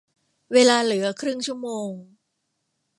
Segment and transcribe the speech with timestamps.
[0.53, 1.89] เวลาเหลือครึ่งชั่วโมง